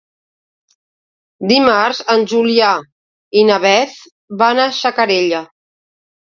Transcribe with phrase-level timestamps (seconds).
[1.51, 2.71] Dimarts en Julià
[3.43, 3.95] i na Beth
[4.43, 5.47] van a Xacarella.